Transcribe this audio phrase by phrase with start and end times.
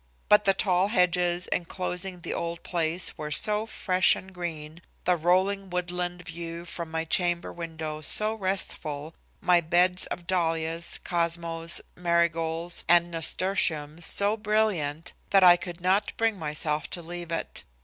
[0.29, 5.69] But the tall hedges inclosing the old place were so fresh and green, the rolling
[5.69, 13.11] woodland view from my chamber window so restful, my beds of dahlias, cosmos, marigolds and
[13.11, 17.63] nasturtiums so brilliant that I could not bring myself to leave it.